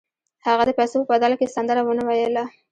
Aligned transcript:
هغه 0.47 0.63
د 0.67 0.71
پیسو 0.79 0.97
په 1.03 1.09
بدل 1.13 1.33
کې 1.39 1.53
سندره 1.55 1.81
ونه 1.83 2.03
ویله 2.05 2.43